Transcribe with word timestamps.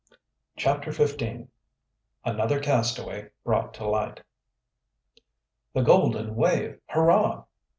CHAPTER 0.57 0.91
XV 0.91 1.45
ANOTHER 2.25 2.59
CASTAWAY 2.59 3.29
BROUGHT 3.43 3.75
TO 3.75 3.85
LIGHT 3.87 4.23
"The 5.73 5.83
Golden 5.83 6.33
Wave! 6.33 6.79
Hurrah!" 6.87 7.43